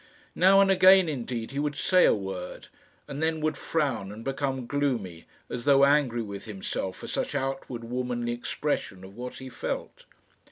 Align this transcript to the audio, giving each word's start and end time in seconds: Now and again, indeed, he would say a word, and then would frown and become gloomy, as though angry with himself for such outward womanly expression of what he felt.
Now 0.33 0.61
and 0.61 0.71
again, 0.71 1.07
indeed, 1.07 1.51
he 1.51 1.59
would 1.59 1.75
say 1.75 2.05
a 2.05 2.13
word, 2.15 2.69
and 3.07 3.21
then 3.21 3.39
would 3.41 3.55
frown 3.55 4.11
and 4.11 4.25
become 4.25 4.65
gloomy, 4.65 5.25
as 5.47 5.63
though 5.63 5.85
angry 5.85 6.23
with 6.23 6.45
himself 6.45 6.97
for 6.97 7.07
such 7.07 7.35
outward 7.35 7.83
womanly 7.83 8.31
expression 8.31 9.03
of 9.03 9.15
what 9.15 9.35
he 9.35 9.47
felt. 9.47 10.05